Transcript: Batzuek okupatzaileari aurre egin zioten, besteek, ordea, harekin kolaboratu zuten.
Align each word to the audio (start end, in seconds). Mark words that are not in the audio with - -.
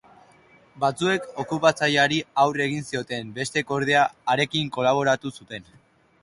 Batzuek 0.83 1.27
okupatzaileari 1.43 2.17
aurre 2.45 2.65
egin 2.67 2.87
zioten, 2.93 3.29
besteek, 3.37 3.75
ordea, 3.77 4.07
harekin 4.35 4.73
kolaboratu 4.79 5.35
zuten. 5.37 5.71